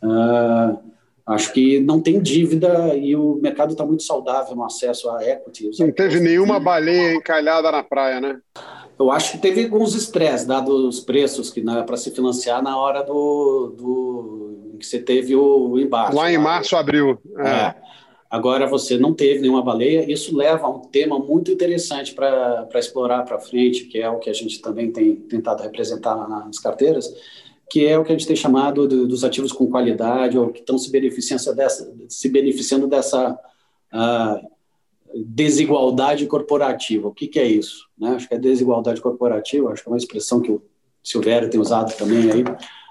Uh, 0.03 0.77
Acho 1.29 1.53
que 1.53 1.79
não 1.79 2.01
tem 2.01 2.19
dívida 2.19 2.95
e 2.95 3.15
o 3.15 3.35
mercado 3.35 3.73
está 3.73 3.85
muito 3.85 4.01
saudável 4.01 4.55
no 4.55 4.65
acesso 4.65 5.11
a 5.11 5.23
equity. 5.23 5.69
Não 5.79 5.91
teve 5.91 6.19
nenhuma 6.19 6.59
baleia 6.59 7.13
encalhada 7.13 7.71
na 7.71 7.83
praia, 7.83 8.19
né? 8.19 8.39
Eu 8.97 9.11
acho 9.11 9.33
que 9.33 9.37
teve 9.37 9.65
alguns 9.65 9.93
estresses, 9.93 10.47
dados 10.47 10.73
os 10.73 10.99
preços 10.99 11.51
que 11.51 11.61
para 11.61 11.97
se 11.97 12.09
financiar 12.09 12.63
na 12.63 12.75
hora 12.75 13.03
do, 13.03 13.75
do 13.77 14.77
que 14.79 14.85
você 14.87 14.97
teve 14.97 15.35
o 15.35 15.77
embarque. 15.77 16.15
Lá 16.15 16.31
em 16.31 16.39
março, 16.39 16.75
abril. 16.75 17.19
É. 17.37 17.47
é. 17.47 17.75
Agora 18.29 18.67
você 18.67 18.95
não 18.95 19.11
teve 19.11 19.39
nenhuma 19.39 19.63
baleia, 19.63 20.09
isso 20.11 20.35
leva 20.37 20.67
a 20.67 20.69
um 20.69 20.81
tema 20.81 21.17
muito 21.17 21.49
interessante 21.49 22.13
para 22.13 22.69
explorar 22.75 23.23
para 23.23 23.39
frente, 23.39 23.85
que 23.85 23.97
é 23.97 24.07
o 24.07 24.19
que 24.19 24.29
a 24.29 24.33
gente 24.33 24.61
também 24.61 24.91
tem 24.91 25.15
tentado 25.15 25.63
representar 25.63 26.15
nas 26.29 26.59
carteiras, 26.59 27.11
que 27.67 27.87
é 27.87 27.97
o 27.97 28.03
que 28.03 28.11
a 28.11 28.15
gente 28.15 28.27
tem 28.27 28.35
chamado 28.35 28.87
de, 28.87 29.07
dos 29.07 29.23
ativos 29.23 29.51
com 29.51 29.67
qualidade, 29.67 30.37
ou 30.37 30.49
que 30.49 30.59
estão 30.59 30.77
se 30.77 30.91
beneficiando 30.91 31.55
dessa, 31.55 31.91
se 32.07 32.29
beneficiando 32.29 32.87
dessa 32.87 33.31
uh, 33.93 34.47
desigualdade 35.25 36.27
corporativa. 36.27 37.07
O 37.07 37.13
que, 37.13 37.27
que 37.27 37.39
é 37.39 37.47
isso? 37.47 37.87
Né? 37.97 38.09
Acho 38.11 38.27
que 38.27 38.35
é 38.35 38.37
desigualdade 38.37 39.01
corporativa, 39.01 39.71
acho 39.71 39.81
que 39.81 39.89
é 39.89 39.91
uma 39.91 39.97
expressão 39.97 40.39
que 40.39 40.51
o 40.51 40.61
Silvério 41.03 41.49
tem 41.49 41.59
usado 41.59 41.95
também 41.97 42.29
aí. 42.31 42.43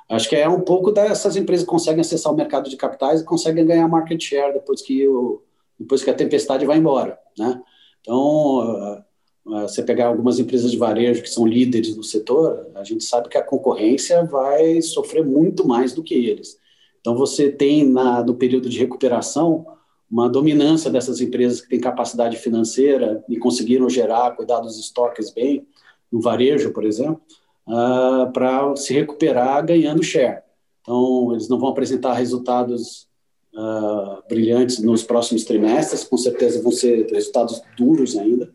Acho 0.09 0.29
que 0.29 0.37
é 0.37 0.49
um 0.49 0.61
pouco 0.61 0.91
dessas 0.91 1.37
empresas 1.37 1.65
que 1.65 1.71
conseguem 1.71 2.01
acessar 2.01 2.33
o 2.33 2.37
mercado 2.37 2.71
de 2.71 2.77
capitais 2.77 3.21
e 3.21 3.25
conseguem 3.25 3.67
ganhar 3.67 3.87
market 3.89 4.23
share 4.23 4.55
depois 4.55 4.81
que, 4.81 5.07
o, 5.07 5.43
depois 5.79 6.03
que 6.03 6.09
a 6.09 6.15
tempestade 6.15 6.65
vai 6.65 6.79
embora. 6.79 7.19
Né? 7.39 7.61
Então, 8.01 9.05
uh, 9.45 9.63
você 9.63 9.83
pegar 9.83 10.07
algumas 10.07 10.39
empresas 10.39 10.71
de 10.71 10.79
varejo 10.79 11.23
que 11.23 11.29
são 11.29 11.47
líderes 11.47 11.95
no 11.95 12.03
setor, 12.03 12.71
a 12.75 12.85
gente 12.85 13.05
sabe 13.05 13.29
que 13.29 13.37
a 13.37 13.43
concorrência 13.43 14.25
vai 14.25 14.81
sofrer 14.81 15.25
muito 15.25 15.69
mais 15.69 15.93
do 15.93 16.03
que 16.03 16.15
eles. 16.15 16.59
Então, 17.01 17.15
você 17.15 17.51
tem 17.51 17.87
na, 17.87 18.25
no 18.25 18.35
período 18.35 18.69
de 18.69 18.79
recuperação 18.79 19.67
uma 20.11 20.29
dominância 20.29 20.91
dessas 20.91 21.21
empresas 21.21 21.61
que 21.61 21.69
têm 21.69 21.81
capacidade 21.81 22.39
financeira 22.39 23.23
e 23.29 23.39
conseguiram 23.39 23.91
gerar, 23.91 24.35
cuidar 24.37 24.61
dos 24.61 24.79
estoques 24.79 25.31
bem, 25.31 25.67
no 26.11 26.21
varejo, 26.21 26.73
por 26.73 26.85
exemplo, 26.85 27.21
uh, 27.69 28.33
para 28.33 28.75
se 28.77 28.95
recuperar 28.95 29.65
ganhando 29.65 30.03
share. 30.03 30.43
Então, 30.81 31.33
eles 31.33 31.49
não 31.49 31.59
vão 31.59 31.69
apresentar 31.69 32.15
resultados 32.15 33.07
uh, 33.55 34.23
brilhantes 34.29 34.79
nos 34.79 35.03
próximos 35.03 35.45
trimestres, 35.45 36.05
com 36.05 36.17
certeza 36.17 36.63
vão 36.63 36.73
ser 36.73 37.07
resultados 37.13 37.63
duros 37.77 38.17
ainda, 38.17 38.51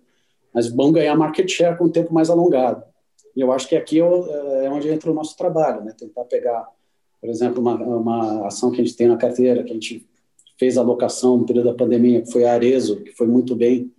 mas 0.53 0.67
vão 0.67 0.91
ganhar 0.91 1.15
market 1.15 1.49
share 1.49 1.77
com 1.77 1.85
o 1.85 1.91
tempo 1.91 2.13
mais 2.13 2.29
alongado. 2.29 2.83
E 3.35 3.41
eu 3.41 3.51
acho 3.51 3.67
que 3.67 3.75
aqui 3.75 3.99
é, 3.99 4.65
é 4.65 4.69
onde 4.69 4.89
entra 4.89 5.11
o 5.11 5.13
nosso 5.13 5.37
trabalho, 5.37 5.83
né? 5.83 5.93
tentar 5.97 6.23
pegar, 6.25 6.67
por 7.21 7.29
exemplo, 7.29 7.61
uma, 7.61 7.75
uma 7.75 8.47
ação 8.47 8.71
que 8.71 8.81
a 8.81 8.83
gente 8.83 8.95
tem 8.95 9.07
na 9.07 9.17
carteira, 9.17 9.63
que 9.63 9.71
a 9.71 9.73
gente 9.73 10.07
fez 10.57 10.77
alocação 10.77 11.37
no 11.37 11.45
período 11.45 11.69
da 11.71 11.75
pandemia, 11.75 12.21
que 12.21 12.31
foi 12.31 12.45
a 12.45 12.53
Arezo, 12.53 13.01
que 13.01 13.11
foi 13.11 13.27
muito 13.27 13.55
bem. 13.55 13.91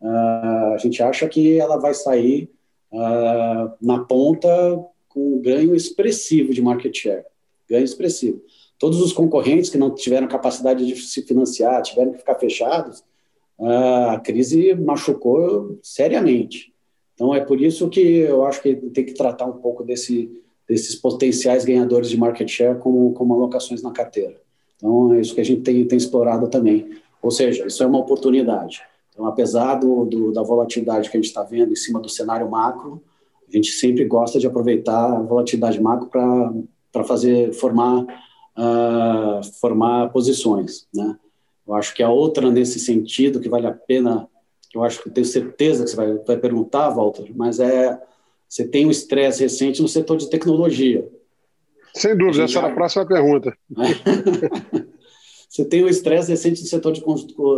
Uh, 0.00 0.74
a 0.74 0.78
gente 0.78 1.02
acha 1.02 1.28
que 1.28 1.58
ela 1.58 1.78
vai 1.78 1.94
sair 1.94 2.50
uh, 2.96 3.72
na 3.80 4.04
ponta 4.04 4.48
com 5.08 5.38
ganho 5.40 5.74
expressivo 5.74 6.52
de 6.52 6.62
market 6.62 6.96
share, 6.96 7.24
ganho 7.68 7.84
expressivo. 7.84 8.42
Todos 8.78 9.00
os 9.00 9.12
concorrentes 9.12 9.70
que 9.70 9.78
não 9.78 9.94
tiveram 9.94 10.28
capacidade 10.28 10.84
de 10.86 10.96
se 10.96 11.22
financiar, 11.22 11.82
tiveram 11.82 12.12
que 12.12 12.18
ficar 12.18 12.34
fechados, 12.34 13.02
a 13.58 14.20
crise 14.20 14.74
machucou 14.74 15.78
seriamente. 15.82 16.74
Então, 17.14 17.34
é 17.34 17.40
por 17.40 17.60
isso 17.60 17.88
que 17.88 18.00
eu 18.00 18.44
acho 18.44 18.60
que 18.60 18.74
tem 18.74 19.04
que 19.04 19.14
tratar 19.14 19.46
um 19.46 19.58
pouco 19.58 19.82
desse, 19.82 20.30
desses 20.68 20.94
potenciais 20.94 21.64
ganhadores 21.64 22.10
de 22.10 22.18
market 22.18 22.48
share 22.48 22.78
como, 22.78 23.14
como 23.14 23.32
alocações 23.32 23.82
na 23.82 23.92
carteira. 23.92 24.38
Então, 24.76 25.14
é 25.14 25.20
isso 25.20 25.34
que 25.34 25.40
a 25.40 25.44
gente 25.44 25.62
tem, 25.62 25.86
tem 25.86 25.96
explorado 25.96 26.48
também. 26.48 26.90
Ou 27.22 27.30
seja, 27.30 27.66
isso 27.66 27.82
é 27.82 27.86
uma 27.86 27.98
oportunidade. 27.98 28.82
Então, 29.16 29.26
apesar 29.26 29.76
do, 29.76 30.04
do 30.04 30.30
da 30.30 30.42
volatilidade 30.42 31.08
que 31.08 31.16
a 31.16 31.20
gente 31.20 31.30
está 31.30 31.42
vendo 31.42 31.72
em 31.72 31.76
cima 31.76 31.98
do 31.98 32.08
cenário 32.08 32.50
macro, 32.50 33.02
a 33.48 33.56
gente 33.56 33.70
sempre 33.70 34.04
gosta 34.04 34.38
de 34.38 34.46
aproveitar 34.46 35.10
a 35.10 35.22
volatilidade 35.22 35.80
macro 35.80 36.10
para 36.92 37.04
fazer 37.04 37.54
formar 37.54 38.02
uh, 38.02 39.58
formar 39.58 40.10
posições, 40.10 40.86
né? 40.94 41.16
Eu 41.66 41.74
acho 41.74 41.94
que 41.94 42.02
a 42.02 42.10
outra 42.10 42.50
nesse 42.50 42.78
sentido 42.78 43.40
que 43.40 43.48
vale 43.48 43.66
a 43.66 43.72
pena, 43.72 44.28
eu 44.74 44.84
acho 44.84 45.02
que 45.02 45.08
tenho 45.08 45.26
certeza 45.26 45.82
que 45.82 45.90
você 45.90 45.96
vai, 45.96 46.12
vai 46.18 46.36
perguntar, 46.36 46.90
Walter, 46.90 47.32
mas 47.34 47.58
é 47.58 47.98
você 48.46 48.68
tem 48.68 48.86
um 48.86 48.90
estresse 48.90 49.42
recente 49.42 49.80
no 49.80 49.88
setor 49.88 50.18
de 50.18 50.28
tecnologia. 50.28 51.08
Sem 51.94 52.16
dúvida, 52.16 52.44
essa 52.44 52.58
era 52.58 52.68
a 52.68 52.74
próxima 52.74 53.06
pergunta. 53.06 53.56
você 55.48 55.64
tem 55.64 55.82
um 55.82 55.88
estresse 55.88 56.30
recente 56.30 56.60
no 56.60 56.66
setor 56.68 56.92
de, 56.92 57.02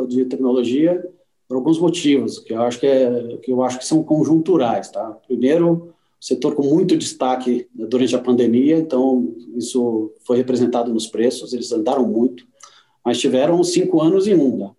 de 0.07 0.25
tecnologia 0.27 1.05
por 1.49 1.57
alguns 1.57 1.79
motivos 1.79 2.39
que 2.39 2.53
eu 2.53 2.63
acho 2.63 2.79
que, 2.79 2.87
é, 2.87 3.39
que 3.43 3.51
eu 3.51 3.63
acho 3.63 3.79
que 3.79 3.87
são 3.87 4.03
conjunturais, 4.03 4.91
tá? 4.91 5.17
Primeiro, 5.27 5.95
setor 6.21 6.55
com 6.55 6.63
muito 6.63 6.97
destaque 6.97 7.67
durante 7.75 8.15
a 8.15 8.21
pandemia, 8.21 8.77
então 8.77 9.35
isso 9.57 10.13
foi 10.25 10.37
representado 10.37 10.93
nos 10.93 11.07
preços, 11.07 11.53
eles 11.53 11.73
andaram 11.73 12.07
muito 12.07 12.47
mas 13.09 13.19
tiveram 13.19 13.65
cinco 13.65 14.03
anos 14.03 14.27
em 14.27 14.35
um. 14.35 14.59
Né? 14.59 14.71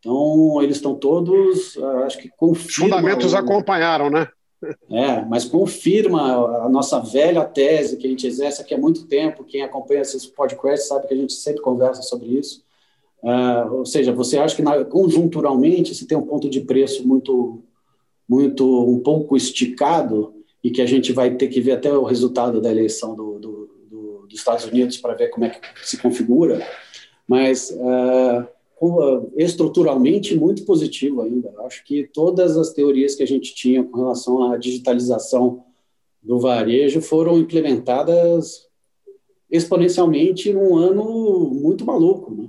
Então, 0.00 0.62
eles 0.62 0.76
estão 0.76 0.94
todos, 0.94 1.76
ah, 1.76 2.04
acho 2.06 2.16
que 2.18 2.30
confirma... 2.30 2.96
Fundamentos 2.96 3.34
acompanharam, 3.34 4.08
né? 4.08 4.26
É, 4.90 5.22
mas 5.26 5.44
confirma 5.44 6.64
a 6.64 6.68
nossa 6.70 6.98
velha 6.98 7.44
tese 7.44 7.98
que 7.98 8.06
a 8.06 8.10
gente 8.10 8.26
exerce 8.26 8.62
aqui 8.62 8.72
há 8.74 8.78
muito 8.78 9.06
tempo. 9.06 9.44
Quem 9.44 9.62
acompanha 9.62 10.00
esses 10.00 10.24
podcasts 10.24 10.88
sabe 10.88 11.06
que 11.06 11.12
a 11.12 11.16
gente 11.16 11.34
sempre 11.34 11.60
conversa 11.60 12.00
sobre 12.00 12.28
isso. 12.28 12.64
Uh, 13.24 13.78
ou 13.78 13.86
seja, 13.86 14.12
você 14.12 14.36
acha 14.36 14.54
que 14.54 14.62
na, 14.62 14.84
conjunturalmente 14.84 15.94
se 15.94 16.06
tem 16.06 16.16
um 16.16 16.26
ponto 16.26 16.48
de 16.48 16.60
preço 16.60 17.08
muito, 17.08 17.62
muito 18.28 18.84
um 18.86 19.00
pouco 19.00 19.36
esticado 19.36 20.34
e 20.62 20.70
que 20.70 20.82
a 20.82 20.86
gente 20.86 21.12
vai 21.12 21.34
ter 21.34 21.48
que 21.48 21.60
ver 21.60 21.72
até 21.72 21.92
o 21.92 22.04
resultado 22.04 22.60
da 22.60 22.70
eleição 22.70 23.16
do, 23.16 23.38
do, 23.38 23.70
do, 23.90 24.26
dos 24.26 24.38
Estados 24.38 24.66
Unidos 24.66 24.98
para 24.98 25.14
ver 25.14 25.28
como 25.28 25.46
é 25.46 25.50
que 25.50 25.60
se 25.82 25.96
configura 25.96 26.62
mas 27.26 27.70
uh, 27.70 29.32
estruturalmente 29.36 30.36
muito 30.36 30.64
positivo 30.64 31.22
ainda. 31.22 31.52
Acho 31.60 31.82
que 31.84 32.04
todas 32.04 32.56
as 32.56 32.72
teorias 32.72 33.14
que 33.14 33.22
a 33.22 33.26
gente 33.26 33.54
tinha 33.54 33.82
com 33.82 33.98
relação 33.98 34.52
à 34.52 34.56
digitalização 34.56 35.64
do 36.22 36.38
varejo 36.38 37.00
foram 37.00 37.38
implementadas 37.38 38.68
exponencialmente 39.50 40.52
num 40.52 40.76
ano 40.76 41.50
muito 41.50 41.84
maluco. 41.84 42.34
Né? 42.34 42.48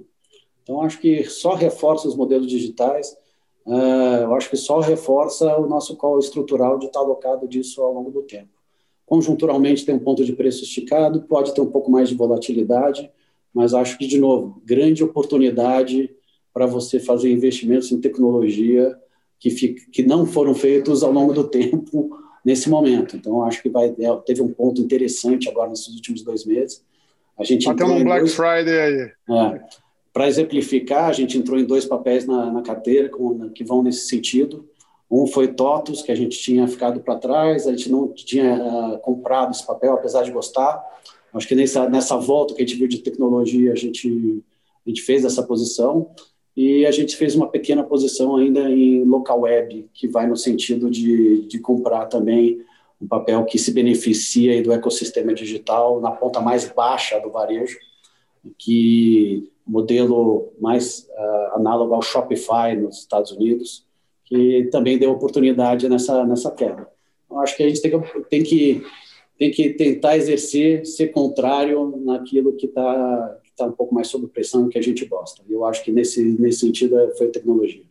Então, 0.65 0.81
acho 0.81 0.99
que 0.99 1.23
só 1.25 1.53
reforça 1.53 2.07
os 2.07 2.15
modelos 2.15 2.47
digitais, 2.47 3.15
uh, 3.67 4.23
eu 4.23 4.33
acho 4.33 4.49
que 4.49 4.57
só 4.57 4.79
reforça 4.79 5.55
o 5.57 5.67
nosso 5.67 5.95
call 5.95 6.17
estrutural 6.17 6.79
de 6.79 6.87
estar 6.87 7.01
alocado 7.01 7.47
disso 7.47 7.83
ao 7.83 7.93
longo 7.93 8.09
do 8.09 8.23
tempo. 8.23 8.49
Conjunturalmente 9.05 9.85
tem 9.85 9.93
um 9.93 9.99
ponto 9.99 10.25
de 10.25 10.33
preço 10.33 10.63
esticado, 10.63 11.21
pode 11.21 11.53
ter 11.53 11.61
um 11.61 11.69
pouco 11.69 11.91
mais 11.91 12.09
de 12.09 12.15
volatilidade, 12.15 13.11
mas 13.53 13.75
acho 13.75 13.95
que, 13.95 14.07
de 14.07 14.17
novo, 14.17 14.59
grande 14.65 15.03
oportunidade 15.03 16.09
para 16.51 16.65
você 16.65 16.99
fazer 16.99 17.31
investimentos 17.31 17.91
em 17.91 18.01
tecnologia 18.01 18.97
que, 19.39 19.51
fica, 19.51 19.85
que 19.91 20.01
não 20.01 20.25
foram 20.25 20.55
feitos 20.55 21.03
ao 21.03 21.11
longo 21.11 21.31
do 21.31 21.43
tempo 21.43 22.17
nesse 22.43 22.67
momento. 22.71 23.15
Então, 23.15 23.43
acho 23.43 23.61
que 23.61 23.69
vai, 23.69 23.95
é, 23.99 24.15
teve 24.25 24.41
um 24.41 24.51
ponto 24.51 24.81
interessante 24.81 25.47
agora 25.47 25.69
nesses 25.69 25.93
últimos 25.93 26.23
dois 26.23 26.43
meses. 26.43 26.83
A 27.37 27.43
gente 27.43 27.69
Até 27.69 27.85
um 27.85 28.03
Black 28.03 28.21
dois, 28.21 28.33
Friday 28.33 28.79
aí. 28.79 29.11
É, 29.29 29.61
para 30.15 30.29
exemplificar, 30.29 31.09
a 31.09 31.11
gente 31.11 31.37
entrou 31.37 31.59
em 31.59 31.65
dois 31.65 31.83
papéis 31.83 32.25
na, 32.25 32.49
na 32.49 32.61
carteira 32.61 33.09
com, 33.09 33.49
que 33.49 33.65
vão 33.65 33.83
nesse 33.83 34.07
sentido. 34.07 34.65
Um 35.11 35.27
foi 35.27 35.49
TOTUS, 35.49 36.01
que 36.01 36.09
a 36.09 36.15
gente 36.15 36.39
tinha 36.39 36.65
ficado 36.69 37.01
para 37.01 37.17
trás, 37.17 37.67
a 37.67 37.71
gente 37.71 37.91
não 37.91 38.07
tinha 38.07 38.55
uh, 38.55 38.99
comprado 38.99 39.51
esse 39.51 39.67
papel, 39.67 39.93
apesar 39.93 40.23
de 40.23 40.31
gostar. 40.31 40.81
Acho 41.33 41.45
que 41.45 41.53
nessa, 41.53 41.89
nessa 41.89 42.15
volta 42.15 42.53
que 42.53 42.63
a 42.63 42.65
gente 42.65 42.77
viu 42.77 42.87
de 42.87 42.99
tecnologia, 42.99 43.73
a 43.73 43.75
gente, 43.75 44.41
a 44.85 44.89
gente 44.89 45.01
fez 45.01 45.25
essa 45.25 45.43
posição 45.43 46.09
e 46.55 46.85
a 46.85 46.91
gente 46.91 47.17
fez 47.17 47.35
uma 47.35 47.49
pequena 47.49 47.83
posição 47.83 48.37
ainda 48.37 48.69
em 48.69 49.03
local 49.03 49.41
web, 49.41 49.89
que 49.93 50.07
vai 50.07 50.27
no 50.27 50.37
sentido 50.37 50.89
de, 50.89 51.45
de 51.45 51.59
comprar 51.59 52.05
também 52.05 52.61
um 53.01 53.05
papel 53.07 53.43
que 53.43 53.59
se 53.59 53.69
beneficia 53.73 54.63
do 54.63 54.71
ecossistema 54.71 55.33
digital 55.33 55.99
na 55.99 56.11
ponta 56.11 56.39
mais 56.39 56.71
baixa 56.71 57.19
do 57.19 57.29
varejo, 57.29 57.77
que 58.57 59.51
modelo 59.65 60.53
mais 60.59 61.07
uh, 61.09 61.55
análogo 61.55 61.93
ao 61.93 62.01
Shopify 62.01 62.75
nos 62.75 62.99
Estados 62.99 63.31
Unidos, 63.31 63.85
que 64.25 64.69
também 64.71 64.97
deu 64.97 65.11
oportunidade 65.11 65.87
nessa, 65.89 66.25
nessa 66.25 66.51
queda. 66.51 66.87
Então, 67.25 67.39
acho 67.39 67.55
que 67.57 67.63
a 67.63 67.67
gente 67.67 67.81
tem 67.81 67.91
que, 67.91 68.19
tem 68.29 68.43
que 68.43 68.85
tem 69.37 69.51
que 69.51 69.69
tentar 69.71 70.15
exercer, 70.17 70.85
ser 70.85 71.09
contrário 71.09 72.01
naquilo 72.05 72.55
que 72.55 72.67
está 72.67 73.37
tá 73.57 73.65
um 73.65 73.71
pouco 73.71 73.93
mais 73.93 74.07
sob 74.07 74.27
pressão 74.27 74.69
que 74.69 74.77
a 74.77 74.81
gente 74.81 75.05
gosta. 75.05 75.43
Eu 75.49 75.65
acho 75.65 75.83
que 75.83 75.91
nesse, 75.91 76.23
nesse 76.23 76.59
sentido 76.59 76.95
foi 77.17 77.27
a 77.27 77.31
tecnologia. 77.31 77.83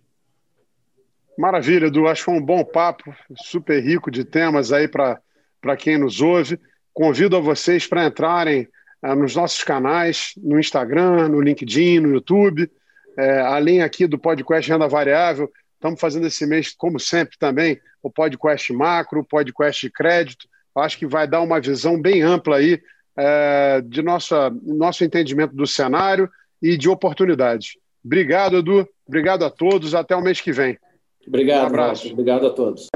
Maravilha, 1.36 1.86
Edu. 1.86 2.06
Acho 2.06 2.22
que 2.22 2.30
foi 2.30 2.34
um 2.34 2.44
bom 2.44 2.64
papo, 2.64 3.14
super 3.36 3.82
rico 3.82 4.10
de 4.10 4.24
temas 4.24 4.72
aí 4.72 4.88
para 4.88 5.76
quem 5.78 5.98
nos 5.98 6.20
ouve. 6.20 6.58
Convido 6.92 7.36
a 7.36 7.40
vocês 7.40 7.86
para 7.86 8.06
entrarem 8.06 8.68
nos 9.12 9.34
nossos 9.34 9.64
canais, 9.64 10.32
no 10.36 10.58
Instagram, 10.58 11.28
no 11.28 11.40
LinkedIn, 11.40 11.98
no 12.00 12.14
YouTube, 12.14 12.70
é, 13.18 13.40
além 13.40 13.82
aqui 13.82 14.06
do 14.06 14.18
podcast 14.18 14.70
Renda 14.70 14.88
Variável, 14.88 15.50
estamos 15.74 16.00
fazendo 16.00 16.26
esse 16.26 16.46
mês, 16.46 16.72
como 16.72 16.98
sempre, 16.98 17.36
também 17.38 17.80
o 18.02 18.10
podcast 18.10 18.72
macro, 18.72 19.20
o 19.20 19.24
podcast 19.24 19.88
crédito. 19.90 20.46
Acho 20.76 20.98
que 20.98 21.06
vai 21.06 21.26
dar 21.26 21.40
uma 21.40 21.60
visão 21.60 22.00
bem 22.00 22.22
ampla 22.22 22.56
aí 22.56 22.80
é, 23.16 23.82
de 23.84 24.02
nossa, 24.02 24.50
nosso 24.62 25.04
entendimento 25.04 25.54
do 25.54 25.66
cenário 25.66 26.28
e 26.62 26.76
de 26.76 26.88
oportunidades. 26.88 27.76
Obrigado, 28.04 28.58
Edu. 28.58 28.88
Obrigado 29.06 29.44
a 29.44 29.50
todos. 29.50 29.94
Até 29.94 30.16
o 30.16 30.20
mês 30.20 30.40
que 30.40 30.52
vem. 30.52 30.78
Obrigado, 31.26 31.64
um 31.64 31.66
abraço. 31.66 32.10
Obrigado 32.10 32.46
a 32.46 32.50
todos. 32.50 32.88